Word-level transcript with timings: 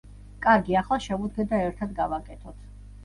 კარგი, 0.45 0.77
ახლა 0.81 0.99
შევუდგეთ 1.07 1.53
და 1.53 1.59
ერთად 1.69 1.93
გავაკეთოთ. 2.03 2.65